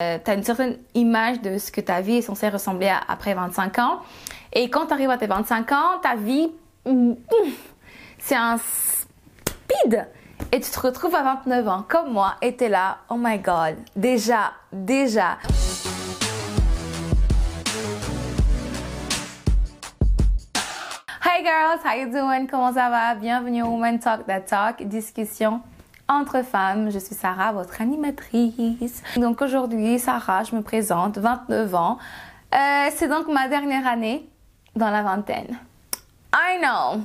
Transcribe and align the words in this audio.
Euh, 0.00 0.16
tu 0.24 0.30
as 0.30 0.34
une 0.34 0.44
certaine 0.44 0.76
image 0.94 1.40
de 1.40 1.58
ce 1.58 1.72
que 1.72 1.80
ta 1.80 2.00
vie 2.00 2.18
est 2.18 2.22
censée 2.22 2.48
ressembler 2.48 2.86
à 2.86 3.00
après 3.08 3.34
25 3.34 3.80
ans. 3.80 4.00
Et 4.52 4.70
quand 4.70 4.86
tu 4.86 4.92
arrives 4.92 5.10
à 5.10 5.18
tes 5.18 5.26
25 5.26 5.72
ans, 5.72 5.98
ta 6.00 6.14
vie, 6.14 6.52
c'est 8.20 8.36
un 8.36 8.58
speed. 8.58 10.06
Et 10.52 10.60
tu 10.60 10.70
te 10.70 10.78
retrouves 10.78 11.16
à 11.16 11.24
29 11.44 11.66
ans, 11.66 11.84
comme 11.88 12.12
moi, 12.12 12.36
et 12.42 12.54
tu 12.54 12.62
es 12.62 12.68
là, 12.68 12.98
oh 13.10 13.16
my 13.18 13.40
god, 13.40 13.74
déjà, 13.96 14.52
déjà. 14.72 15.36
Hi 21.24 21.42
girls, 21.42 21.80
how 21.84 21.98
you 21.98 22.08
doing? 22.12 22.46
Comment 22.46 22.72
ça 22.72 22.88
va? 22.88 23.16
Bienvenue 23.16 23.64
au 23.64 23.70
Woman 23.70 23.98
Talk 23.98 24.26
That 24.26 24.42
Talk, 24.42 24.80
discussion 24.84 25.60
entre 26.08 26.42
femmes. 26.42 26.90
Je 26.90 26.98
suis 26.98 27.14
Sarah, 27.14 27.52
votre 27.52 27.80
animatrice. 27.80 29.02
Donc 29.16 29.42
aujourd'hui, 29.42 29.98
Sarah, 29.98 30.44
je 30.44 30.56
me 30.56 30.62
présente, 30.62 31.18
29 31.18 31.74
ans. 31.74 31.98
Euh, 32.54 32.88
c'est 32.94 33.08
donc 33.08 33.28
ma 33.28 33.48
dernière 33.48 33.86
année 33.86 34.28
dans 34.74 34.90
la 34.90 35.02
vingtaine. 35.02 35.58
I 36.34 36.58
know, 36.60 37.02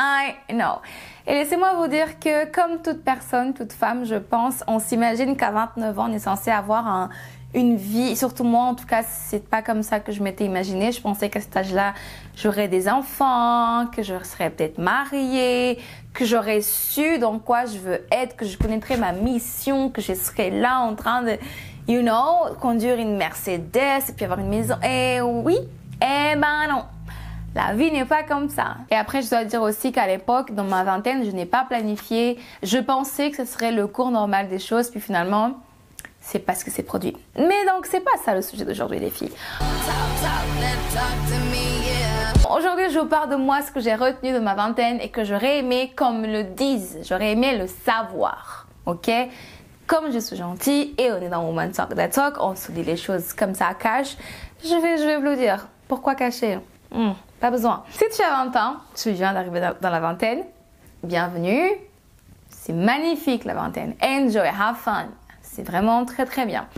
I 0.00 0.34
know. 0.50 0.80
Et 1.26 1.34
laissez-moi 1.34 1.74
vous 1.74 1.88
dire 1.88 2.18
que 2.18 2.50
comme 2.50 2.82
toute 2.82 3.04
personne, 3.04 3.54
toute 3.54 3.72
femme, 3.72 4.04
je 4.04 4.16
pense, 4.16 4.64
on 4.66 4.78
s'imagine 4.78 5.36
qu'à 5.36 5.50
29 5.50 5.98
ans, 5.98 6.10
on 6.10 6.12
est 6.12 6.18
censé 6.18 6.50
avoir 6.50 6.86
un, 6.86 7.10
une 7.54 7.76
vie, 7.76 8.16
surtout 8.16 8.44
moi 8.44 8.64
en 8.64 8.74
tout 8.74 8.86
cas, 8.86 9.02
c'est 9.04 9.48
pas 9.48 9.62
comme 9.62 9.82
ça 9.82 10.00
que 10.00 10.12
je 10.12 10.22
m'étais 10.22 10.44
imaginé. 10.44 10.90
Je 10.90 11.00
pensais 11.00 11.30
qu'à 11.30 11.40
cet 11.40 11.56
âge-là, 11.56 11.94
j'aurais 12.36 12.68
des 12.68 12.88
enfants, 12.88 13.86
que 13.86 14.02
je 14.02 14.14
serais 14.24 14.50
peut-être 14.50 14.78
mariée, 14.78 15.78
que 16.12 16.24
j'aurais 16.24 16.60
su 16.60 17.18
dans 17.18 17.38
quoi 17.38 17.64
je 17.66 17.78
veux 17.78 18.04
être, 18.10 18.36
que 18.36 18.44
je 18.44 18.58
connaîtrais 18.58 18.96
ma 18.96 19.12
mission, 19.12 19.90
que 19.90 20.00
je 20.00 20.14
serais 20.14 20.50
là 20.50 20.80
en 20.80 20.94
train 20.96 21.22
de, 21.22 21.38
you 21.86 22.02
know, 22.02 22.54
conduire 22.60 22.98
une 22.98 23.16
Mercedes 23.16 24.08
et 24.08 24.12
puis 24.14 24.24
avoir 24.24 24.40
une 24.40 24.48
maison. 24.48 24.74
Et 24.82 25.20
oui, 25.20 25.58
eh 26.02 26.36
ben 26.36 26.66
non. 26.68 26.84
La 27.54 27.72
vie 27.72 27.92
n'est 27.92 28.04
pas 28.04 28.24
comme 28.24 28.48
ça. 28.48 28.78
Et 28.90 28.96
après, 28.96 29.22
je 29.22 29.30
dois 29.30 29.44
dire 29.44 29.62
aussi 29.62 29.92
qu'à 29.92 30.08
l'époque, 30.08 30.52
dans 30.52 30.64
ma 30.64 30.82
vingtaine, 30.82 31.24
je 31.24 31.30
n'ai 31.30 31.46
pas 31.46 31.64
planifié. 31.64 32.36
Je 32.64 32.78
pensais 32.78 33.30
que 33.30 33.36
ce 33.36 33.44
serait 33.44 33.70
le 33.70 33.86
cours 33.86 34.10
normal 34.10 34.48
des 34.48 34.58
choses, 34.58 34.90
puis 34.90 35.00
finalement, 35.00 35.52
c'est 36.20 36.40
parce 36.40 36.64
que 36.64 36.72
c'est 36.72 36.82
produit. 36.82 37.16
Mais 37.36 37.64
donc, 37.66 37.86
c'est 37.86 38.00
pas 38.00 38.16
ça 38.24 38.34
le 38.34 38.42
sujet 38.42 38.64
d'aujourd'hui, 38.64 38.98
les 38.98 39.10
filles. 39.10 39.32
Aujourd'hui, 42.50 42.90
je 42.90 42.98
vous 42.98 43.06
parle 43.06 43.30
de 43.30 43.36
moi, 43.36 43.62
ce 43.62 43.70
que 43.70 43.78
j'ai 43.78 43.94
retenu 43.94 44.32
de 44.32 44.40
ma 44.40 44.54
vingtaine 44.54 45.00
et 45.00 45.10
que 45.10 45.22
j'aurais 45.22 45.58
aimé 45.58 45.92
comme 45.94 46.22
le 46.22 46.42
disent. 46.42 46.98
J'aurais 47.08 47.32
aimé 47.32 47.56
le 47.56 47.68
savoir. 47.68 48.66
Ok? 48.86 49.10
Comme 49.86 50.10
je 50.12 50.18
suis 50.18 50.36
gentille 50.36 50.94
et 50.98 51.12
on 51.12 51.22
est 51.22 51.28
dans 51.28 51.44
Woman 51.44 51.70
Talk 51.70 51.94
That 51.94 52.08
Talk, 52.08 52.36
on 52.40 52.56
se 52.56 52.72
dit 52.72 52.82
les 52.82 52.96
choses 52.96 53.32
comme 53.32 53.54
ça 53.54 53.74
cache. 53.74 54.16
Je 54.64 54.74
vais, 54.74 54.98
je 54.98 55.04
vais 55.04 55.16
vous 55.18 55.22
le 55.22 55.36
dire. 55.36 55.68
Pourquoi 55.86 56.14
cacher? 56.14 56.58
Hmm, 56.94 57.10
pas 57.40 57.50
besoin. 57.50 57.82
Si 57.90 58.04
tu 58.14 58.22
as 58.22 58.44
20 58.44 58.56
ans, 58.56 58.76
tu 58.94 59.10
viens 59.10 59.32
d'arriver 59.32 59.60
dans 59.80 59.90
la 59.90 59.98
vingtaine, 59.98 60.44
bienvenue. 61.02 61.68
C'est 62.48 62.72
magnifique 62.72 63.44
la 63.44 63.54
vingtaine. 63.54 63.94
Enjoy, 64.00 64.46
have 64.46 64.76
fun. 64.76 65.06
C'est 65.42 65.64
vraiment 65.66 66.04
très 66.04 66.24
très 66.24 66.46
bien. 66.46 66.68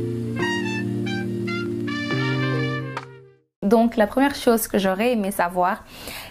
Donc 3.62 3.96
la 3.96 4.06
première 4.06 4.34
chose 4.34 4.68
que 4.68 4.78
j'aurais 4.78 5.12
aimé 5.12 5.32
savoir, 5.32 5.84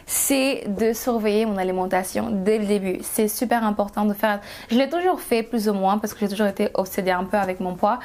c'est 0.07 0.63
de 0.67 0.93
surveiller 0.93 1.45
mon 1.45 1.57
alimentation 1.57 2.29
dès 2.31 2.57
le 2.57 2.65
début. 2.65 2.97
C'est 3.03 3.27
super 3.27 3.63
important 3.63 4.05
de 4.05 4.13
faire. 4.13 4.39
Je 4.71 4.77
l'ai 4.77 4.89
toujours 4.89 5.19
fait 5.19 5.43
plus 5.43 5.69
ou 5.69 5.73
moins 5.73 5.99
parce 5.99 6.15
que 6.15 6.21
j'ai 6.21 6.29
toujours 6.29 6.47
été 6.47 6.69
obsédée 6.73 7.11
un 7.11 7.25
peu 7.25 7.37
avec 7.37 7.59
mon 7.59 7.75
poids. 7.75 7.99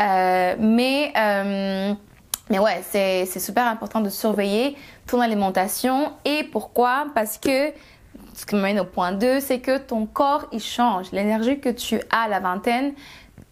Euh, 0.00 0.54
mais 0.60 1.12
euh, 1.16 1.94
mais 2.50 2.58
ouais, 2.58 2.82
c'est 2.90 3.40
super 3.40 3.66
important 3.66 4.00
de 4.00 4.10
surveiller 4.10 4.76
ton 5.06 5.20
alimentation. 5.20 6.12
Et 6.24 6.44
pourquoi? 6.44 7.06
Parce 7.14 7.38
que 7.38 7.72
ce 8.34 8.44
qui 8.44 8.54
me 8.54 8.60
mène 8.60 8.80
au 8.80 8.84
point 8.84 9.12
2, 9.12 9.40
c'est 9.40 9.60
que 9.60 9.78
ton 9.78 10.06
corps 10.06 10.46
il 10.52 10.60
change. 10.60 11.10
L'énergie 11.12 11.58
que 11.58 11.70
tu 11.70 12.00
as 12.10 12.22
à 12.22 12.28
la 12.28 12.40
vingtaine, 12.40 12.92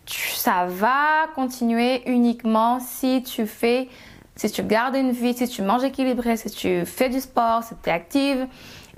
ça 0.06 0.66
va 0.66 1.28
continuer 1.34 2.02
uniquement 2.06 2.80
si 2.80 3.22
tu 3.22 3.46
fais, 3.46 3.88
si 4.36 4.50
tu 4.50 4.62
gardes 4.62 4.96
une 4.96 5.12
vie, 5.12 5.34
si 5.34 5.48
tu 5.48 5.62
manges 5.62 5.84
équilibré, 5.84 6.36
si 6.36 6.50
tu 6.50 6.84
fais 6.84 7.08
du 7.08 7.20
sport, 7.20 7.62
si 7.62 7.74
tu 7.82 7.88
es 7.88 7.92
active. 7.92 8.46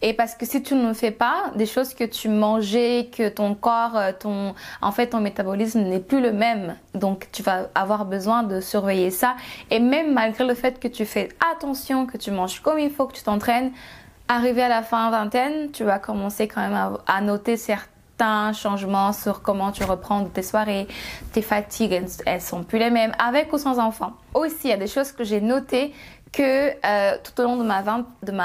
Et 0.07 0.13
parce 0.13 0.35
que 0.35 0.45
si 0.45 0.63
tu 0.63 0.75
ne 0.75 0.93
fais 0.93 1.11
pas 1.11 1.51
des 1.55 1.65
choses 1.65 1.95
que 1.95 2.05
tu 2.05 2.29
mangeais, 2.29 3.09
que 3.11 3.31
ton 3.31 3.55
corps, 3.55 3.97
euh, 3.97 4.13
ton, 4.13 4.55
en 4.83 4.93
fait, 4.93 5.07
ton 5.07 5.21
métabolisme 5.21 5.81
n'est 5.81 5.99
plus 5.99 6.21
le 6.21 6.31
même. 6.31 6.77
Donc, 6.93 7.29
tu 7.33 7.43
vas 7.43 7.71
avoir 7.75 8.05
besoin 8.05 8.43
de 8.43 8.61
surveiller 8.61 9.11
ça. 9.11 9.35
Et 9.71 9.81
même 9.81 10.13
malgré 10.13 10.47
le 10.47 10.53
fait 10.53 10.79
que 10.79 10.89
tu 10.89 11.07
fais 11.07 11.31
attention, 11.51 12.05
que 12.05 12.19
tu 12.19 12.33
manges 12.33 12.61
comme 12.61 12.79
il 12.79 12.91
faut, 12.91 13.07
que 13.07 13.15
tu 13.15 13.23
t'entraînes, 13.23 13.73
arrivé 14.29 14.61
à 14.61 14.69
la 14.69 14.83
fin 14.83 15.11
vingtaine, 15.11 15.71
tu 15.71 15.85
vas 15.85 15.99
commencer 15.99 16.49
quand 16.49 16.61
même 16.61 16.99
à, 17.07 17.21
noter 17.23 17.57
certains 17.57 17.89
un 18.21 18.53
changement 18.53 19.13
sur 19.13 19.43
comment 19.43 19.73
tu 19.73 19.85
reprends 19.85 20.25
tes 20.27 20.43
soirées, 20.43 20.87
tes 21.33 21.43
fatigues, 21.43 22.01
elles, 22.27 22.41
sont 22.41 22.63
plus 22.63 22.79
les 22.79 22.91
mêmes, 22.91 23.13
avec 23.19 23.53
ou 23.53 23.59
sans 23.59 23.79
enfant. 23.81 24.13
Aussi, 24.35 24.55
il 24.65 24.71
y 24.71 24.73
a 24.73 24.77
des 24.77 24.87
choses 24.87 25.11
que 25.13 25.25
j'ai 25.25 25.41
notées 25.41 25.93
que 26.35 26.71
euh, 26.85 27.17
tout 27.23 27.41
au 27.41 27.45
long 27.45 27.57
de 27.57 27.63
ma, 27.63 27.83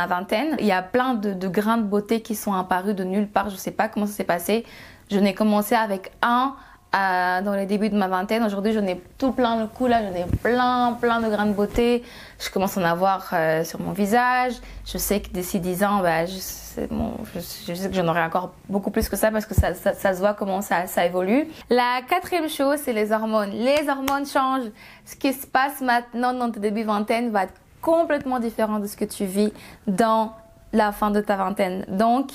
vingtaine, 0.08 0.56
il 0.60 0.66
y 0.66 0.72
a 0.72 0.82
plein 0.82 1.14
de, 1.14 1.34
de 1.34 1.48
grains 1.48 1.78
de 1.78 1.84
beauté 1.84 2.22
qui 2.22 2.36
sont 2.36 2.54
apparus 2.54 2.96
de 2.96 3.04
nulle 3.04 3.28
part. 3.28 3.50
Je 3.50 3.56
sais 3.56 3.72
pas 3.72 3.88
comment 3.88 4.06
ça 4.06 4.14
s'est 4.14 4.24
passé. 4.24 4.66
Je 5.12 5.18
n'ai 5.20 5.34
commencé 5.34 5.76
avec 5.76 6.12
un 6.22 6.56
dans 6.92 7.54
les 7.56 7.66
débuts 7.66 7.90
de 7.90 7.98
ma 7.98 8.08
vingtaine. 8.08 8.44
Aujourd'hui, 8.44 8.74
j'en 8.74 8.86
ai 8.86 9.00
tout 9.18 9.32
plein 9.32 9.60
le 9.60 9.68
cou 9.68 9.88
là, 9.88 10.02
j'en 10.02 10.16
ai 10.16 10.26
plein, 10.42 10.98
plein 11.00 11.22
de 11.22 11.30
grains 11.30 11.46
de 11.46 11.54
beauté. 11.54 12.04
Je 12.40 12.50
commence 12.50 12.78
à 12.78 12.82
en 12.82 12.84
avoir 12.84 13.30
euh, 13.34 13.64
sur 13.64 13.80
mon 13.80 13.92
visage. 13.92 14.54
Je 14.86 14.98
sais 14.98 15.22
que 15.22 15.30
d'ici 15.30 15.60
10 15.60 15.84
ans, 15.84 16.00
bah, 16.02 16.26
je, 16.26 16.86
bon, 16.90 17.14
je, 17.36 17.40
sais 17.74 17.90
que 17.90 17.96
j'en 17.96 18.08
aurai 18.08 18.24
encore 18.24 18.54
beaucoup 18.70 18.90
plus 18.90 19.08
que 19.08 19.16
ça 19.16 19.30
parce 19.30 19.46
que 19.46 19.54
ça, 19.54 19.74
ça, 19.76 19.94
ça 19.94 20.14
se 20.14 20.20
voit 20.20 20.34
comment 20.34 20.62
ça, 20.62 20.88
ça 20.88 21.06
évolue. 21.06 21.48
La 21.70 22.02
quatrième 22.10 22.50
chose, 22.50 22.80
c'est 22.84 22.94
les 22.94 23.12
hormones. 23.12 23.52
Les 23.52 23.88
hormones 23.88 24.26
changent. 24.26 24.72
Ce 25.06 25.16
qui 25.16 25.34
se 25.34 25.46
passe 25.46 25.82
maintenant 25.82 26.34
dans 26.34 26.50
tes 26.50 26.60
débuts 26.60 26.84
vingtaine 26.84 27.30
va 27.30 27.44
être 27.44 27.54
complètement 27.82 28.40
différent 28.40 28.80
de 28.80 28.88
ce 28.88 28.98
que 28.98 29.06
tu 29.06 29.26
vis 29.26 29.52
dans 29.88 30.34
la 30.74 30.92
fin 30.92 31.12
de 31.12 31.22
ta 31.22 31.36
vingtaine. 31.36 31.86
Donc, 31.88 32.32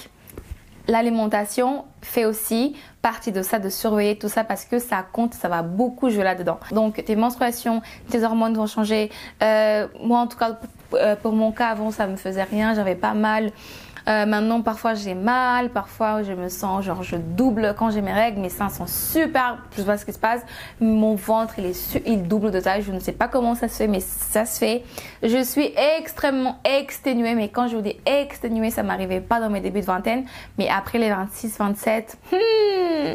l'alimentation 0.89 1.85
fait 2.03 2.25
aussi 2.25 2.77
partie 3.03 3.33
de 3.33 3.43
ça, 3.43 3.59
de 3.59 3.69
surveiller 3.69 4.17
tout 4.19 4.29
ça 4.29 4.45
parce 4.45 4.65
que 4.65 4.79
ça 4.79 5.05
compte, 5.13 5.35
ça 5.35 5.49
va 5.49 5.63
beaucoup 5.63 6.11
jouer 6.11 6.25
là-dedans. 6.25 6.59
Donc 6.73 7.03
tes 7.05 7.17
menstruations, 7.17 7.83
tes 8.11 8.23
hormones 8.23 8.55
vont 8.55 8.67
changer. 8.67 9.11
Euh, 9.43 9.87
moi 10.03 10.21
en 10.21 10.27
tout 10.27 10.39
cas, 10.39 10.59
euh, 10.95 11.17
pour 11.17 11.33
mon 11.33 11.53
cas 11.53 11.69
avant 11.69 11.91
ça 11.91 12.07
me 12.07 12.17
faisait 12.17 12.43
rien, 12.43 12.75
j'avais 12.75 12.95
pas 12.95 13.15
mal. 13.15 13.51
Euh, 14.07 14.27
maintenant, 14.27 14.61
parfois 14.61 14.95
j'ai 14.95 15.15
mal, 15.15 15.71
parfois 15.71 16.23
je 16.23 16.33
me 16.33 16.49
sens 16.49 16.85
genre 16.85 17.03
je 17.03 17.17
double 17.17 17.75
quand 17.79 17.91
j'ai 17.91 18.03
mes 18.03 18.13
règles, 18.13 18.41
mes 18.41 18.51
seins 18.51 18.69
sont 18.69 18.87
super, 18.87 19.59
je 19.73 19.81
sais 19.81 19.87
pas 19.87 19.97
ce 19.97 20.05
qui 20.05 20.13
se 20.13 20.19
passe, 20.19 20.43
mon 20.81 21.15
ventre 21.15 21.55
il 21.59 21.67
est 21.67 22.03
il 22.07 22.29
double 22.29 22.51
de 22.51 22.61
taille, 22.61 22.83
je 22.83 22.93
ne 22.93 22.99
sais 22.99 23.13
pas 23.13 23.29
comment 23.29 23.55
ça 23.55 23.69
se 23.69 23.77
fait, 23.77 23.87
mais 23.87 24.01
ça 24.01 24.45
se 24.45 24.59
fait. 24.59 24.83
Je 25.23 25.43
suis 25.43 25.73
extrêmement 25.99 26.59
exténuée, 26.65 27.35
mais 27.35 27.49
quand 27.49 27.69
je 27.69 27.77
vous 27.77 27.83
dis 27.83 27.97
exténuée, 28.05 28.71
ça 28.71 28.83
m'arrivait 28.83 29.21
pas 29.21 29.41
dans 29.41 29.49
mes 29.49 29.61
débuts 29.61 29.81
de 29.81 29.87
vingtaine, 29.87 30.25
mais 30.59 30.69
après 30.69 30.99
les 30.99 31.09
26, 31.09 31.59
27, 31.59 32.19
hmm, 32.33 32.37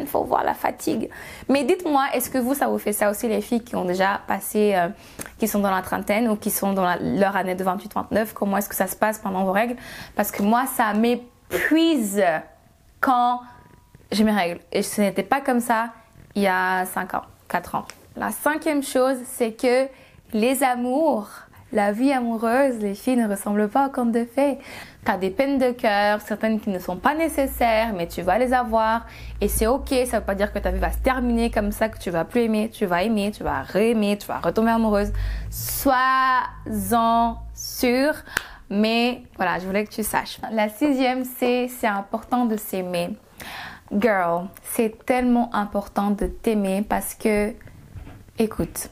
faut 0.05 0.23
voir 0.23 0.43
la 0.43 0.53
fatigue. 0.53 1.09
Mais 1.47 1.63
dites-moi, 1.63 2.05
est-ce 2.13 2.29
que 2.29 2.37
vous 2.37 2.53
ça 2.53 2.67
vous 2.67 2.77
fait 2.77 2.93
ça 2.93 3.09
aussi 3.09 3.27
les 3.27 3.41
filles 3.41 3.63
qui 3.63 3.75
ont 3.75 3.85
déjà 3.85 4.21
passé, 4.27 4.73
euh, 4.75 4.89
qui 5.37 5.47
sont 5.47 5.59
dans 5.59 5.71
la 5.71 5.81
trentaine 5.81 6.29
ou 6.29 6.35
qui 6.35 6.51
sont 6.51 6.73
dans 6.73 6.95
leur 6.99 7.35
année 7.35 7.55
de 7.55 7.63
28-29, 7.63 8.33
comment 8.33 8.57
est-ce 8.57 8.69
que 8.69 8.75
ça 8.75 8.87
se 8.87 8.95
passe 8.95 9.19
pendant 9.19 9.43
vos 9.43 9.51
règles? 9.51 9.75
Parce 10.15 10.31
que 10.31 10.43
moi 10.43 10.65
ça 10.65 10.93
m'épuise 10.93 12.23
quand 12.99 13.41
j'ai 14.11 14.23
mes 14.23 14.31
règles. 14.31 14.59
Et 14.71 14.83
ce 14.83 15.01
n'était 15.01 15.23
pas 15.23 15.41
comme 15.41 15.59
ça 15.59 15.89
il 16.35 16.43
y 16.43 16.47
a 16.47 16.85
5 16.85 17.13
ans, 17.15 17.23
4 17.47 17.75
ans. 17.75 17.85
La 18.15 18.31
cinquième 18.31 18.83
chose, 18.83 19.17
c'est 19.25 19.53
que 19.53 19.87
les 20.33 20.63
amours, 20.63 21.29
la 21.71 21.91
vie 21.91 22.11
amoureuse, 22.11 22.79
les 22.79 22.95
filles 22.95 23.17
ne 23.17 23.27
ressemblent 23.27 23.69
pas 23.69 23.87
au 23.87 23.91
conte 23.91 24.11
de 24.11 24.25
fées. 24.25 24.57
Tu 25.05 25.11
as 25.11 25.17
des 25.17 25.29
peines 25.29 25.59
de 25.59 25.71
cœur, 25.71 26.19
certaines 26.21 26.59
qui 26.59 26.71
ne 26.71 26.79
sont 26.79 26.97
pas 26.97 27.13
nécessaires, 27.13 27.93
mais 27.93 28.07
tu 28.07 28.21
vas 28.21 28.39
les 28.39 28.53
avoir. 28.53 29.05
Et 29.39 29.47
c'est 29.47 29.67
ok, 29.67 29.93
ça 30.05 30.19
veut 30.19 30.25
pas 30.25 30.35
dire 30.35 30.51
que 30.51 30.59
ta 30.59 30.71
vie 30.71 30.79
va 30.79 30.91
se 30.91 30.97
terminer 30.97 31.51
comme 31.51 31.71
ça, 31.71 31.89
que 31.89 31.99
tu 31.99 32.09
vas 32.09 32.25
plus 32.25 32.41
aimer. 32.41 32.69
Tu 32.73 32.85
vas 32.85 33.03
aimer, 33.03 33.31
tu 33.31 33.43
vas 33.43 33.61
réaimer, 33.61 34.17
tu 34.17 34.27
vas 34.27 34.39
retomber 34.39 34.71
amoureuse. 34.71 35.11
Sois-en 35.51 37.37
sûr. 37.53 38.13
Mais 38.71 39.23
voilà, 39.35 39.59
je 39.59 39.65
voulais 39.65 39.83
que 39.85 39.91
tu 39.91 40.03
saches. 40.03 40.39
La 40.51 40.69
sixième, 40.69 41.23
c'est 41.23 41.67
c'est 41.67 41.87
important 41.87 42.45
de 42.45 42.57
s'aimer. 42.57 43.15
Girl, 43.91 44.47
c'est 44.63 45.05
tellement 45.05 45.53
important 45.53 46.11
de 46.11 46.27
t'aimer 46.27 46.83
parce 46.87 47.15
que, 47.15 47.53
écoute, 48.37 48.89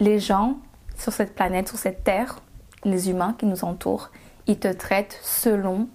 les 0.00 0.18
gens 0.18 0.56
sur 1.04 1.12
cette 1.12 1.34
planète, 1.34 1.68
sur 1.68 1.78
cette 1.78 2.02
terre, 2.02 2.40
les 2.84 3.10
humains 3.10 3.34
qui 3.38 3.44
nous 3.44 3.64
entourent, 3.64 4.10
ils 4.46 4.58
te 4.58 4.68
traitent 4.68 5.18
selon 5.22 5.88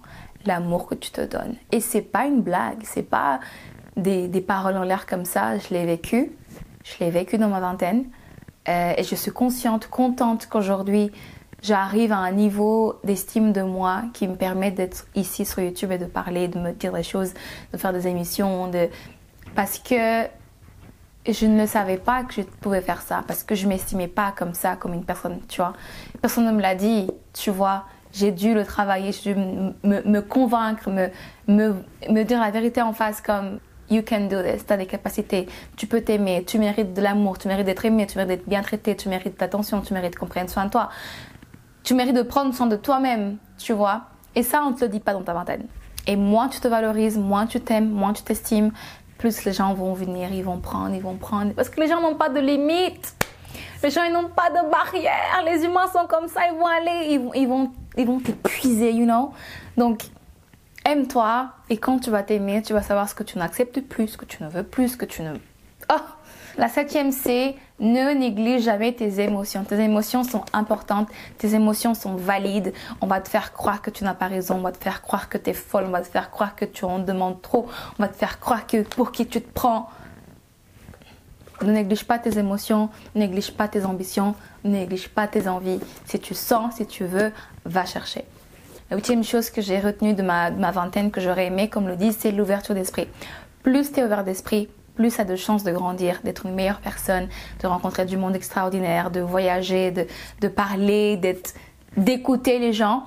l'amour 0.46 0.86
que 0.86 0.94
tu 0.94 1.10
te 1.10 1.20
donnes. 1.20 1.56
Et 1.72 1.80
c'est 1.80 2.00
pas 2.00 2.26
une 2.26 2.42
blague, 2.42 2.78
c'est 2.84 3.02
pas 3.02 3.40
des, 3.96 4.28
des 4.28 4.40
paroles 4.40 4.76
en 4.76 4.84
l'air 4.84 5.06
comme 5.06 5.24
ça. 5.24 5.58
Je 5.58 5.74
l'ai 5.74 5.84
vécu, 5.84 6.32
je 6.84 7.04
l'ai 7.04 7.10
vécu 7.10 7.38
dans 7.38 7.48
ma 7.48 7.58
vingtaine. 7.58 8.04
Euh, 8.68 8.94
et 8.96 9.02
je 9.02 9.16
suis 9.16 9.32
consciente, 9.32 9.88
contente 9.88 10.46
qu'aujourd'hui, 10.46 11.10
j'arrive 11.60 12.12
à 12.12 12.18
un 12.18 12.30
niveau 12.30 13.00
d'estime 13.02 13.52
de 13.52 13.62
moi 13.62 14.04
qui 14.14 14.28
me 14.28 14.36
permet 14.36 14.70
d'être 14.70 15.08
ici 15.16 15.44
sur 15.44 15.60
YouTube 15.60 15.90
et 15.90 15.98
de 15.98 16.04
parler, 16.04 16.46
de 16.46 16.60
me 16.60 16.70
dire 16.70 16.92
des 16.92 17.02
choses, 17.02 17.34
de 17.72 17.78
faire 17.78 17.92
des 17.92 18.06
émissions, 18.06 18.68
de... 18.68 18.88
parce 19.56 19.80
que 19.80 20.26
je 21.26 21.46
ne 21.46 21.66
savais 21.66 21.98
pas 21.98 22.24
que 22.24 22.34
je 22.34 22.42
pouvais 22.42 22.80
faire 22.80 23.02
ça, 23.02 23.22
parce 23.26 23.42
que 23.42 23.54
je 23.54 23.66
m'estimais 23.68 24.08
pas 24.08 24.32
comme 24.36 24.54
ça, 24.54 24.76
comme 24.76 24.94
une 24.94 25.04
personne, 25.04 25.40
tu 25.48 25.60
vois. 25.60 25.74
Personne 26.22 26.46
ne 26.46 26.52
me 26.52 26.62
l'a 26.62 26.74
dit, 26.74 27.10
tu 27.32 27.50
vois. 27.50 27.84
J'ai 28.12 28.32
dû 28.32 28.54
le 28.54 28.64
travailler, 28.64 29.12
j'ai 29.12 29.34
dû 29.34 29.40
me, 29.84 30.20
convaincre, 30.20 30.90
me, 30.90 31.10
me, 31.46 32.22
dire 32.24 32.40
la 32.40 32.50
vérité 32.50 32.82
en 32.82 32.92
face 32.92 33.20
comme 33.20 33.60
You 33.88 34.02
can 34.08 34.26
do 34.26 34.42
this, 34.42 34.66
tu 34.66 34.72
as 34.72 34.76
des 34.76 34.86
capacités, 34.86 35.46
tu 35.76 35.86
peux 35.86 36.00
t'aimer, 36.00 36.44
tu 36.44 36.58
mérites 36.58 36.92
de 36.94 37.02
l'amour, 37.02 37.38
tu 37.38 37.48
mérites 37.48 37.66
d'être 37.66 37.84
aimé, 37.84 38.06
tu 38.06 38.18
mérites 38.18 38.28
d'être 38.28 38.48
bien 38.48 38.62
traité, 38.62 38.96
tu 38.96 39.08
mérites 39.08 39.38
d'attention, 39.38 39.80
tu 39.80 39.94
mérites 39.94 40.16
qu'on 40.16 40.26
prenne 40.26 40.48
soin 40.48 40.64
de 40.64 40.70
toi. 40.70 40.90
Tu 41.82 41.94
mérites 41.94 42.16
de 42.16 42.22
prendre 42.22 42.54
soin 42.54 42.66
de 42.66 42.76
toi-même, 42.76 43.36
tu 43.58 43.72
vois. 43.72 44.02
Et 44.34 44.42
ça, 44.42 44.62
on 44.64 44.70
ne 44.70 44.76
te 44.76 44.84
le 44.84 44.90
dit 44.90 45.00
pas 45.00 45.12
dans 45.12 45.22
ta 45.22 45.34
vingtaine. 45.34 45.66
Et 46.06 46.16
moins 46.16 46.48
tu 46.48 46.60
te 46.60 46.68
valorises, 46.68 47.18
moins 47.18 47.46
tu 47.46 47.60
t'aimes, 47.60 47.90
moins 47.90 48.12
tu 48.12 48.22
t'estimes, 48.22 48.72
plus 49.20 49.44
les 49.44 49.52
gens 49.52 49.74
vont 49.74 49.92
venir, 49.92 50.32
ils 50.32 50.42
vont 50.42 50.58
prendre, 50.58 50.94
ils 50.94 51.02
vont 51.02 51.16
prendre. 51.16 51.52
Parce 51.52 51.68
que 51.68 51.78
les 51.78 51.88
gens 51.88 52.00
n'ont 52.00 52.16
pas 52.16 52.30
de 52.30 52.40
limites. 52.40 53.14
Les 53.82 53.90
gens, 53.90 54.02
ils 54.02 54.12
n'ont 54.12 54.30
pas 54.30 54.48
de 54.48 54.70
barrières. 54.70 55.42
Les 55.44 55.62
humains 55.62 55.88
sont 55.88 56.06
comme 56.08 56.26
ça, 56.26 56.40
ils 56.50 56.58
vont 56.58 56.66
aller, 56.66 57.08
ils 57.10 57.20
vont, 57.20 57.34
ils 57.34 57.46
vont, 57.46 57.70
ils 57.98 58.06
vont 58.06 58.18
t'épuiser, 58.18 58.92
you 58.92 59.04
know. 59.04 59.32
Donc, 59.76 60.04
aime-toi 60.86 61.50
et 61.68 61.76
quand 61.76 61.98
tu 61.98 62.10
vas 62.10 62.22
t'aimer, 62.22 62.62
tu 62.62 62.72
vas 62.72 62.82
savoir 62.82 63.08
ce 63.10 63.14
que 63.14 63.22
tu 63.22 63.36
n'acceptes 63.36 63.80
plus, 63.82 64.08
ce 64.08 64.16
que 64.16 64.24
tu 64.24 64.42
ne 64.42 64.48
veux 64.48 64.62
plus, 64.62 64.88
ce 64.88 64.96
que 64.96 65.04
tu 65.04 65.22
ne... 65.22 65.34
La 66.58 66.68
septième, 66.68 67.12
c'est 67.12 67.54
ne 67.78 68.12
néglige 68.12 68.64
jamais 68.64 68.92
tes 68.92 69.20
émotions. 69.20 69.64
Tes 69.64 69.80
émotions 69.80 70.24
sont 70.24 70.44
importantes, 70.52 71.08
tes 71.38 71.54
émotions 71.54 71.94
sont 71.94 72.14
valides. 72.14 72.72
On 73.00 73.06
va 73.06 73.20
te 73.20 73.28
faire 73.28 73.52
croire 73.52 73.82
que 73.82 73.90
tu 73.90 74.04
n'as 74.04 74.14
pas 74.14 74.26
raison, 74.26 74.56
on 74.56 74.62
va 74.62 74.72
te 74.72 74.82
faire 74.82 75.02
croire 75.02 75.28
que 75.28 75.38
tu 75.38 75.50
es 75.50 75.54
folle, 75.54 75.84
on 75.86 75.90
va 75.90 76.02
te 76.02 76.08
faire 76.08 76.30
croire 76.30 76.54
que 76.54 76.64
tu 76.64 76.84
en 76.84 76.98
demandes 76.98 77.40
trop, 77.40 77.66
on 77.98 78.02
va 78.02 78.08
te 78.08 78.16
faire 78.16 78.40
croire 78.40 78.66
que 78.66 78.82
pour 78.82 79.12
qui 79.12 79.26
tu 79.26 79.40
te 79.40 79.52
prends. 79.52 79.88
Ne 81.62 81.72
néglige 81.72 82.04
pas 82.04 82.18
tes 82.18 82.38
émotions, 82.38 82.88
ne 83.14 83.20
néglige 83.20 83.52
pas 83.52 83.68
tes 83.68 83.84
ambitions, 83.84 84.34
ne 84.64 84.70
néglige 84.70 85.08
pas 85.08 85.26
tes 85.26 85.46
envies. 85.46 85.80
Si 86.06 86.18
tu 86.18 86.34
sens, 86.34 86.76
si 86.76 86.86
tu 86.86 87.04
veux, 87.04 87.32
va 87.66 87.84
chercher. 87.84 88.24
La 88.90 88.96
huitième 88.96 89.22
chose 89.22 89.50
que 89.50 89.60
j'ai 89.60 89.78
retenue 89.78 90.14
de 90.14 90.22
ma, 90.22 90.50
vingtaine 90.50 91.10
que 91.10 91.20
j'aurais 91.20 91.46
aimé, 91.46 91.68
comme 91.68 91.86
le 91.86 91.96
dit, 91.96 92.12
c'est 92.12 92.32
l'ouverture 92.32 92.74
d'esprit. 92.74 93.06
Plus 93.62 93.92
tu 93.92 94.00
es 94.00 94.04
ouvert 94.04 94.24
d'esprit, 94.24 94.68
plus 95.00 95.18
as 95.18 95.24
de 95.24 95.34
chances 95.34 95.64
de 95.64 95.72
grandir, 95.72 96.20
d'être 96.24 96.44
une 96.44 96.54
meilleure 96.54 96.80
personne, 96.80 97.26
de 97.62 97.66
rencontrer 97.66 98.04
du 98.04 98.18
monde 98.18 98.36
extraordinaire, 98.36 99.10
de 99.10 99.20
voyager, 99.20 99.90
de, 99.90 100.48
parler, 100.48 101.16
d'être, 101.16 101.54
d'écouter 101.96 102.58
les 102.58 102.74
gens. 102.74 103.04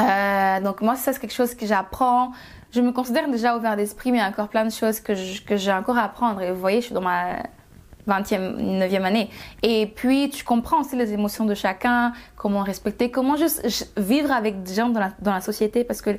Euh, 0.00 0.60
donc 0.60 0.80
moi, 0.80 0.96
ça 0.96 1.12
c'est 1.12 1.20
quelque 1.20 1.34
chose 1.34 1.54
que 1.54 1.66
j'apprends. 1.66 2.32
Je 2.70 2.80
me 2.80 2.92
considère 2.92 3.28
déjà 3.28 3.54
ouvert 3.58 3.76
d'esprit, 3.76 4.10
mais 4.10 4.18
il 4.18 4.20
y 4.22 4.24
a 4.24 4.28
encore 4.28 4.48
plein 4.48 4.64
de 4.64 4.72
choses 4.72 5.00
que, 5.00 5.12
que 5.44 5.58
j'ai 5.58 5.72
encore 5.72 5.98
à 5.98 6.04
apprendre. 6.04 6.40
Et 6.40 6.50
vous 6.50 6.58
voyez, 6.58 6.80
je 6.80 6.86
suis 6.86 6.94
dans 6.94 7.02
ma 7.02 7.42
20e, 8.08 8.56
9e 8.78 9.02
année. 9.02 9.28
Et 9.62 9.86
puis, 9.86 10.30
tu 10.30 10.44
comprends 10.44 10.80
aussi 10.80 10.96
les 10.96 11.12
émotions 11.12 11.44
de 11.44 11.54
chacun, 11.54 12.14
comment 12.36 12.62
respecter, 12.62 13.10
comment 13.10 13.36
juste 13.36 13.90
vivre 13.98 14.32
avec 14.32 14.62
des 14.62 14.72
gens 14.72 14.88
dans 14.88 15.00
la, 15.00 15.12
dans 15.20 15.34
la 15.34 15.42
société 15.42 15.84
parce 15.84 16.00
que 16.00 16.16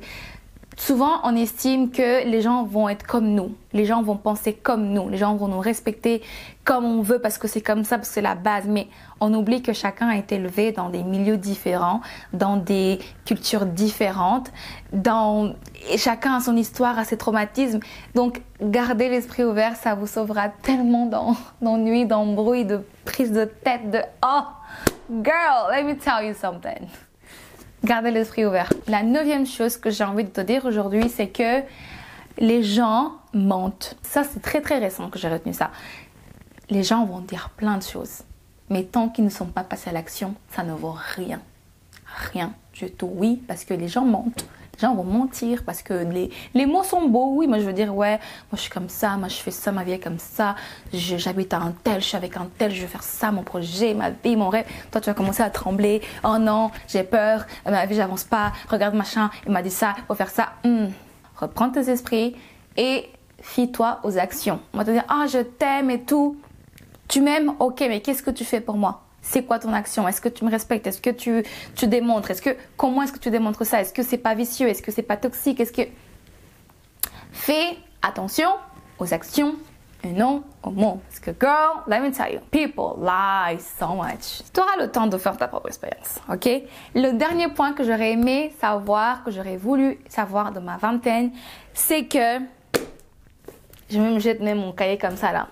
souvent 0.76 1.20
on 1.24 1.36
estime 1.36 1.90
que 1.90 2.26
les 2.26 2.40
gens 2.40 2.64
vont 2.64 2.88
être 2.88 3.06
comme 3.06 3.28
nous, 3.28 3.54
les 3.72 3.84
gens 3.84 4.02
vont 4.02 4.16
penser 4.16 4.52
comme 4.52 4.92
nous, 4.92 5.08
les 5.08 5.16
gens 5.16 5.36
vont 5.36 5.48
nous 5.48 5.60
respecter 5.60 6.22
comme 6.64 6.84
on 6.84 7.02
veut 7.02 7.18
parce 7.18 7.38
que 7.38 7.46
c'est 7.46 7.60
comme 7.60 7.84
ça, 7.84 7.96
parce 7.96 8.08
que 8.08 8.14
c'est 8.14 8.22
la 8.22 8.34
base. 8.34 8.66
Mais 8.66 8.88
on 9.20 9.34
oublie 9.34 9.62
que 9.62 9.72
chacun 9.72 10.08
a 10.08 10.16
été 10.16 10.36
élevé 10.36 10.72
dans 10.72 10.88
des 10.88 11.02
milieux 11.02 11.36
différents, 11.36 12.00
dans 12.32 12.56
des 12.56 12.98
cultures 13.26 13.66
différentes, 13.66 14.50
dans 14.92 15.54
et 15.90 15.98
chacun 15.98 16.36
a 16.36 16.40
son 16.40 16.56
histoire, 16.56 16.98
a 16.98 17.04
ses 17.04 17.16
traumatismes. 17.16 17.80
Donc 18.14 18.40
gardez 18.60 19.08
l'esprit 19.08 19.44
ouvert, 19.44 19.76
ça 19.76 19.94
vous 19.94 20.06
sauvera 20.06 20.48
tellement 20.48 21.06
d'ennuis, 21.60 22.06
d'embrouilles, 22.06 22.64
de 22.64 22.80
prise 23.04 23.32
de 23.32 23.44
tête, 23.44 23.90
de 23.90 24.00
oh 24.24 24.44
girl, 25.22 25.70
let 25.70 25.84
me 25.84 25.94
tell 25.96 26.26
you 26.26 26.34
something. 26.34 26.88
Gardez 27.84 28.10
l'esprit 28.10 28.46
ouvert. 28.46 28.72
La 28.88 29.02
neuvième 29.02 29.46
chose 29.46 29.76
que 29.76 29.90
j'ai 29.90 30.04
envie 30.04 30.24
de 30.24 30.30
te 30.30 30.40
dire 30.40 30.64
aujourd'hui, 30.64 31.10
c'est 31.10 31.28
que 31.28 31.60
les 32.38 32.62
gens 32.62 33.12
mentent. 33.34 33.98
Ça, 34.00 34.24
c'est 34.24 34.40
très 34.40 34.62
très 34.62 34.78
récent 34.78 35.10
que 35.10 35.18
j'ai 35.18 35.28
retenu 35.28 35.52
ça. 35.52 35.70
Les 36.70 36.82
gens 36.82 37.04
vont 37.04 37.20
dire 37.20 37.50
plein 37.58 37.76
de 37.76 37.82
choses. 37.82 38.22
Mais 38.70 38.84
tant 38.84 39.10
qu'ils 39.10 39.26
ne 39.26 39.30
sont 39.30 39.44
pas 39.44 39.64
passés 39.64 39.90
à 39.90 39.92
l'action, 39.92 40.34
ça 40.56 40.62
ne 40.62 40.72
vaut 40.72 40.96
rien. 41.14 41.42
Rien 42.32 42.54
du 42.72 42.90
tout. 42.90 43.10
Oui, 43.12 43.42
parce 43.46 43.66
que 43.66 43.74
les 43.74 43.88
gens 43.88 44.06
mentent. 44.06 44.46
Les 44.74 44.80
gens 44.80 44.94
vont 44.94 45.04
mentir 45.04 45.62
parce 45.64 45.82
que 45.82 45.94
les, 45.94 46.30
les 46.54 46.66
mots 46.66 46.82
sont 46.82 47.08
beaux. 47.08 47.34
Oui, 47.36 47.46
moi 47.46 47.58
je 47.58 47.64
veux 47.64 47.72
dire, 47.72 47.94
ouais, 47.94 48.18
moi 48.18 48.54
je 48.54 48.60
suis 48.60 48.70
comme 48.70 48.88
ça, 48.88 49.16
moi 49.16 49.28
je 49.28 49.36
fais 49.36 49.50
ça, 49.50 49.72
ma 49.72 49.84
vie 49.84 49.92
est 49.92 49.98
comme 49.98 50.18
ça, 50.18 50.56
j'habite 50.92 51.54
à 51.54 51.58
un 51.58 51.72
tel, 51.72 52.00
je 52.00 52.06
suis 52.06 52.16
avec 52.16 52.36
un 52.36 52.48
tel, 52.58 52.72
je 52.72 52.80
vais 52.80 52.86
faire 52.86 53.02
ça, 53.02 53.30
mon 53.30 53.42
projet, 53.42 53.94
ma 53.94 54.10
vie, 54.10 54.36
mon 54.36 54.48
rêve. 54.48 54.66
Toi, 54.90 55.00
tu 55.00 55.10
vas 55.10 55.14
commencer 55.14 55.42
à 55.42 55.50
trembler. 55.50 56.02
Oh 56.24 56.38
non, 56.38 56.70
j'ai 56.88 57.04
peur, 57.04 57.46
ma 57.64 57.86
vie, 57.86 57.94
j'avance 57.94 58.24
pas. 58.24 58.52
Regarde 58.68 58.94
machin, 58.94 59.30
il 59.46 59.52
m'a 59.52 59.62
dit 59.62 59.70
ça, 59.70 59.94
faut 60.08 60.14
faire 60.14 60.30
ça. 60.30 60.54
Hmm. 60.64 60.86
Reprends 61.36 61.70
tes 61.70 61.88
esprits 61.90 62.36
et 62.76 63.08
fie-toi 63.40 64.00
aux 64.02 64.18
actions. 64.18 64.60
On 64.72 64.78
va 64.78 64.84
te 64.84 64.90
dire, 64.90 65.04
ah, 65.08 65.26
je 65.28 65.38
t'aime 65.38 65.90
et 65.90 66.02
tout. 66.02 66.36
Tu 67.08 67.20
m'aimes, 67.20 67.52
ok, 67.60 67.80
mais 67.88 68.00
qu'est-ce 68.00 68.22
que 68.22 68.30
tu 68.30 68.44
fais 68.44 68.60
pour 68.60 68.76
moi? 68.76 69.03
C'est 69.24 69.42
quoi 69.42 69.58
ton 69.58 69.72
action? 69.72 70.06
Est-ce 70.06 70.20
que 70.20 70.28
tu 70.28 70.44
me 70.44 70.50
respectes? 70.50 70.86
Est-ce 70.86 71.00
que 71.00 71.10
tu, 71.10 71.42
tu 71.74 71.86
démontres? 71.86 72.30
Est-ce 72.30 72.42
que 72.42 72.56
comment 72.76 73.02
est-ce 73.02 73.12
que 73.12 73.18
tu 73.18 73.30
démontres 73.30 73.64
ça? 73.66 73.80
Est-ce 73.80 73.92
que 73.92 74.02
c'est 74.02 74.18
pas 74.18 74.34
vicieux? 74.34 74.68
Est-ce 74.68 74.82
que 74.82 74.92
c'est 74.92 75.02
pas 75.02 75.16
toxique? 75.16 75.58
Est-ce 75.60 75.72
que 75.72 75.82
fais 77.32 77.78
attention 78.02 78.50
aux 78.98 79.12
actions 79.12 79.56
et 80.04 80.12
non 80.12 80.44
aux 80.62 80.70
mots. 80.70 81.00
Parce 81.08 81.20
que 81.20 81.30
girl, 81.30 81.82
let 81.86 82.00
me 82.00 82.12
tell 82.12 82.34
you, 82.34 82.40
people 82.50 83.02
lie 83.02 83.58
so 83.58 83.94
much. 83.94 84.42
Tu 84.52 84.60
auras 84.60 84.76
le 84.78 84.90
temps 84.90 85.06
de 85.06 85.16
faire 85.16 85.36
ta 85.36 85.48
propre 85.48 85.68
expérience, 85.68 86.20
ok? 86.30 86.62
Le 86.94 87.12
dernier 87.12 87.48
point 87.48 87.72
que 87.72 87.82
j'aurais 87.82 88.12
aimé 88.12 88.54
savoir, 88.60 89.24
que 89.24 89.30
j'aurais 89.30 89.56
voulu 89.56 89.98
savoir 90.08 90.52
de 90.52 90.60
ma 90.60 90.76
vingtaine, 90.76 91.32
c'est 91.72 92.04
que 92.04 92.40
je 93.90 93.98
vais 93.98 94.10
me 94.10 94.18
jeter 94.18 94.54
mon 94.54 94.72
cahier 94.72 94.98
comme 94.98 95.16
ça 95.16 95.32
là. 95.32 95.48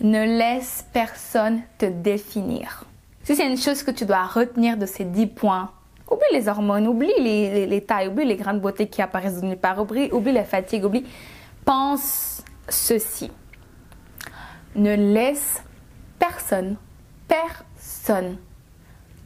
Ne 0.00 0.24
laisse 0.24 0.86
personne 0.92 1.62
te 1.78 1.86
définir. 1.86 2.84
Si 3.24 3.36
c'est 3.36 3.46
une 3.46 3.58
chose 3.58 3.82
que 3.82 3.90
tu 3.90 4.06
dois 4.06 4.24
retenir 4.24 4.76
de 4.76 4.86
ces 4.86 5.04
10 5.04 5.26
points, 5.26 5.70
oublie 6.10 6.22
les 6.32 6.48
hormones, 6.48 6.86
oublie 6.86 7.12
les, 7.18 7.66
les, 7.66 7.80
tailles, 7.84 8.08
oublie 8.08 8.24
les 8.24 8.36
grandes 8.36 8.60
beautés 8.60 8.88
qui 8.88 9.02
apparaissent 9.02 9.40
de 9.40 9.46
nulle 9.46 9.58
part, 9.58 9.80
oublie, 9.80 10.10
oublie 10.12 10.32
la 10.32 10.44
fatigue, 10.44 10.84
oublie. 10.84 11.04
Pense 11.64 12.42
ceci. 12.68 13.30
Ne 14.76 14.94
laisse 14.94 15.62
personne, 16.18 16.76
personne 17.26 18.36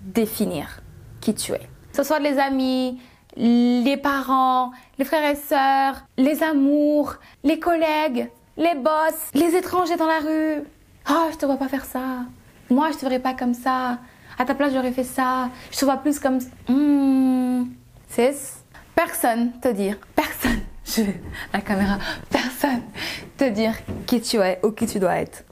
définir 0.02 0.82
qui 1.20 1.34
tu 1.34 1.52
es. 1.52 1.68
Ce 1.92 2.02
soit 2.02 2.18
les 2.18 2.38
amis, 2.38 3.00
les 3.36 3.96
parents, 3.96 4.72
les 4.98 5.04
frères 5.04 5.30
et 5.30 5.36
sœurs, 5.36 6.06
les 6.16 6.42
amours, 6.42 7.14
les 7.44 7.58
collègues, 7.58 8.28
les 8.62 8.74
boss, 8.76 9.14
les 9.34 9.56
étrangers 9.56 9.96
dans 9.96 10.06
la 10.06 10.20
rue. 10.20 10.62
Oh, 11.10 11.28
je 11.32 11.36
te 11.36 11.46
vois 11.46 11.56
pas 11.56 11.68
faire 11.68 11.84
ça. 11.84 12.24
Moi, 12.70 12.90
je 12.92 12.96
te 12.96 13.02
verrais 13.02 13.18
pas 13.18 13.34
comme 13.34 13.54
ça. 13.54 13.98
À 14.38 14.44
ta 14.44 14.54
place, 14.54 14.72
j'aurais 14.72 14.92
fait 14.92 15.04
ça. 15.04 15.50
Je 15.70 15.78
te 15.78 15.84
vois 15.84 15.96
plus 15.96 16.18
comme. 16.18 16.38
Mmh. 16.68 17.64
personne 18.94 19.52
te 19.60 19.68
dire, 19.68 19.98
personne, 20.14 20.60
je, 20.84 21.02
la 21.52 21.60
caméra, 21.60 21.98
personne 22.30 22.82
te 23.36 23.48
dire 23.48 23.74
qui 24.06 24.20
tu 24.20 24.36
es 24.38 24.60
ou 24.62 24.70
qui 24.70 24.86
tu 24.86 24.98
dois 24.98 25.16
être. 25.16 25.44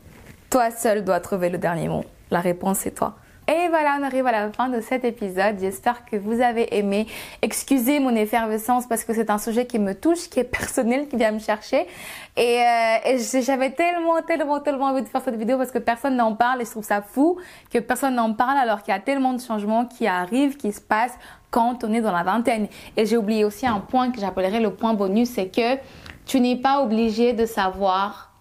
Toi 0.49 0.71
seul 0.71 1.05
dois 1.05 1.21
trouver 1.21 1.51
le 1.51 1.59
dernier 1.59 1.89
mot. 1.89 2.05
La 2.31 2.41
réponse 2.41 2.87
est 2.87 2.93
toi. 2.93 3.17
Et 3.51 3.67
voilà, 3.69 3.97
on 3.99 4.05
arrive 4.05 4.29
à 4.29 4.33
la 4.33 4.53
fin 4.53 4.69
de 4.69 4.81
cet 4.81 5.05
épisode. 5.05 5.57
J'espère 5.59 6.05
que 6.05 6.15
vous 6.15 6.41
avez 6.41 6.77
aimé. 6.79 7.09
Excusez 7.43 7.99
mon 7.99 8.15
effervescence 8.15 8.87
parce 8.87 9.03
que 9.03 9.13
c'est 9.13 9.29
un 9.29 9.39
sujet 9.39 9.67
qui 9.67 9.81
me 9.81 9.93
touche, 9.93 10.31
qui 10.31 10.39
est 10.39 10.45
personnel, 10.45 11.09
qui 11.09 11.17
vient 11.17 11.33
me 11.33 11.41
chercher. 11.41 11.89
Et, 12.37 12.63
euh, 12.63 13.19
j'avais 13.45 13.73
tellement, 13.73 14.23
tellement, 14.23 14.61
tellement 14.61 14.85
envie 14.87 15.03
de 15.03 15.09
faire 15.09 15.23
cette 15.23 15.35
vidéo 15.35 15.59
parce 15.59 15.73
que 15.73 15.79
personne 15.79 16.15
n'en 16.15 16.37
parle 16.37 16.63
et 16.63 16.65
je 16.65 16.71
trouve 16.71 16.85
ça 16.85 17.03
fou 17.03 17.41
que 17.73 17.81
personne 17.81 18.15
n'en 18.15 18.35
parle 18.35 18.57
alors 18.57 18.85
qu'il 18.85 18.95
y 18.95 18.97
a 18.97 19.01
tellement 19.01 19.33
de 19.33 19.41
changements 19.41 19.85
qui 19.85 20.07
arrivent, 20.07 20.57
qui 20.57 20.73
se 20.73 20.81
passent 20.81 21.19
quand 21.51 21.83
on 21.83 21.93
est 21.93 22.03
dans 22.03 22.13
la 22.13 22.23
vingtaine. 22.23 22.69
Et 22.97 23.05
j'ai 23.05 23.17
oublié 23.17 23.45
aussi 23.45 23.67
un 23.67 23.81
point 23.81 24.13
que 24.13 24.21
j'appellerais 24.21 24.61
le 24.61 24.73
point 24.73 24.95
bonus, 24.95 25.29
c'est 25.29 25.49
que 25.49 25.77
tu 26.25 26.39
n'es 26.39 26.55
pas 26.55 26.83
obligé 26.83 27.33
de 27.33 27.47
savoir 27.47 28.33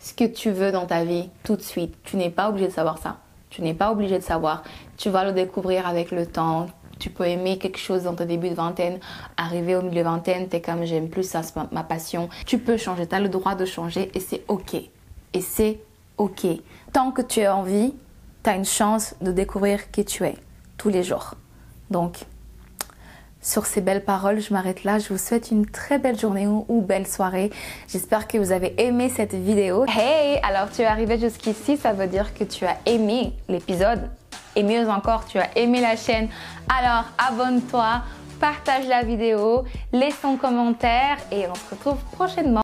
ce 0.00 0.14
que 0.14 0.24
tu 0.24 0.50
veux 0.50 0.72
dans 0.72 0.86
ta 0.86 1.04
vie 1.04 1.30
tout 1.44 1.54
de 1.54 1.62
suite. 1.62 1.94
Tu 2.02 2.16
n'es 2.16 2.30
pas 2.30 2.48
obligé 2.48 2.66
de 2.66 2.72
savoir 2.72 2.98
ça. 2.98 3.18
Tu 3.50 3.62
n'es 3.62 3.74
pas 3.74 3.90
obligé 3.90 4.18
de 4.18 4.24
savoir. 4.24 4.62
Tu 4.96 5.10
vas 5.10 5.24
le 5.24 5.32
découvrir 5.32 5.86
avec 5.86 6.10
le 6.10 6.26
temps. 6.26 6.66
Tu 6.98 7.10
peux 7.10 7.26
aimer 7.26 7.58
quelque 7.58 7.78
chose 7.78 8.04
dans 8.04 8.14
ton 8.14 8.24
début 8.24 8.48
de 8.48 8.54
vingtaine, 8.54 8.98
arriver 9.36 9.76
au 9.76 9.82
milieu 9.82 10.02
de 10.02 10.08
vingtaine, 10.08 10.48
es 10.50 10.60
comme 10.62 10.84
j'aime 10.84 11.10
plus 11.10 11.28
ça, 11.28 11.42
c'est 11.42 11.54
ma, 11.70 11.82
passion. 11.82 12.30
Tu 12.46 12.58
peux 12.58 12.78
changer, 12.78 13.06
tu 13.06 13.14
as 13.14 13.20
le 13.20 13.28
droit 13.28 13.54
de 13.54 13.66
changer 13.66 14.10
et 14.14 14.20
c'est 14.20 14.44
ok. 14.48 14.74
Et 15.34 15.40
c'est 15.40 15.80
ok. 16.16 16.46
Tant 16.92 17.10
que 17.10 17.20
tu 17.20 17.40
es 17.40 17.48
en 17.48 17.62
vie, 17.62 17.92
tu 18.42 18.50
as 18.50 18.56
une 18.56 18.64
chance 18.64 19.14
de 19.20 19.30
découvrir 19.30 19.90
qui 19.90 20.06
tu 20.06 20.24
es 20.24 20.36
tous 20.78 20.88
les 20.88 21.02
jours. 21.02 21.34
Donc, 21.90 22.24
sur 23.40 23.66
ces 23.66 23.80
belles 23.80 24.04
paroles, 24.04 24.40
je 24.40 24.52
m'arrête 24.52 24.84
là. 24.84 24.98
Je 24.98 25.08
vous 25.08 25.18
souhaite 25.18 25.50
une 25.50 25.66
très 25.66 25.98
belle 25.98 26.18
journée 26.18 26.46
ou, 26.46 26.80
belle 26.80 27.06
soirée. 27.06 27.50
J'espère 27.88 28.26
que 28.26 28.38
vous 28.38 28.52
avez 28.52 28.74
aimé 28.82 29.08
cette 29.08 29.34
vidéo. 29.34 29.84
Hey, 29.88 30.40
alors 30.42 30.70
tu 30.70 30.82
es 30.82 30.86
arrivé 30.86 31.18
jusqu'ici, 31.18 31.76
ça 31.76 31.92
veut 31.92 32.08
dire 32.08 32.34
que 32.34 32.44
tu 32.44 32.64
as 32.64 32.76
aimé 32.86 33.32
l'épisode. 33.48 34.10
Et 34.56 34.62
mieux 34.62 34.88
encore, 34.88 35.26
tu 35.26 35.38
as 35.38 35.56
aimé 35.56 35.80
la 35.80 35.96
chaîne. 35.96 36.28
Alors 36.76 37.04
abonne-toi, 37.18 38.02
partage 38.40 38.86
la 38.88 39.02
vidéo, 39.02 39.64
laisse 39.92 40.20
ton 40.20 40.36
commentaire 40.36 41.16
et 41.30 41.46
on 41.46 41.54
se 41.54 41.70
retrouve 41.70 41.98
prochainement. 42.12 42.54